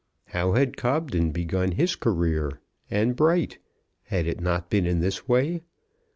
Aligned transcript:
How 0.29 0.53
had 0.53 0.77
Cobden 0.77 1.29
begun 1.29 1.73
his 1.73 1.95
career, 1.95 2.59
and 2.89 3.15
Bright? 3.15 3.59
Had 4.05 4.25
it 4.25 4.41
not 4.41 4.67
been 4.71 4.87
in 4.87 4.99
this 4.99 5.27
way? 5.27 5.61